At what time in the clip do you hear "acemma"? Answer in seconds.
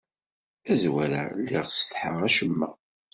2.27-2.69